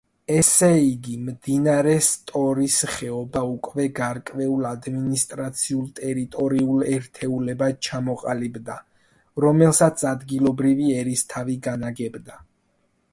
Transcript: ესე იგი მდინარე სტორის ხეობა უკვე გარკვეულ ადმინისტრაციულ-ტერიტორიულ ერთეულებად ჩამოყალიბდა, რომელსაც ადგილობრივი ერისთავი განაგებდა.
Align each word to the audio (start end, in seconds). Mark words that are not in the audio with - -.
ესე 0.35 0.67
იგი 0.83 1.17
მდინარე 1.25 1.91
სტორის 2.07 2.77
ხეობა 2.93 3.43
უკვე 3.49 3.85
გარკვეულ 3.99 4.65
ადმინისტრაციულ-ტერიტორიულ 4.71 6.83
ერთეულებად 6.97 7.79
ჩამოყალიბდა, 7.91 8.79
რომელსაც 9.47 10.09
ადგილობრივი 10.17 10.89
ერისთავი 11.05 11.63
განაგებდა. 11.71 12.45